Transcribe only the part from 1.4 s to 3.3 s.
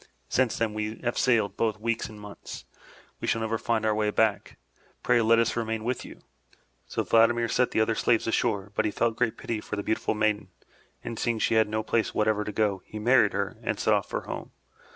both weeks and months. We